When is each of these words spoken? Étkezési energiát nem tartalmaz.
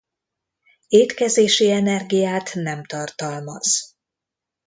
Étkezési 0.87 1.71
energiát 1.71 2.53
nem 2.53 2.83
tartalmaz. 2.85 3.95